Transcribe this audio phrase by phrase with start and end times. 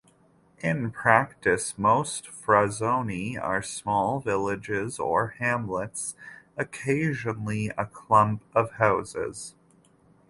[0.63, 6.15] In practice, most "frazioni" are small villages or hamlets,
[6.57, 9.53] occasionally a clump of houses.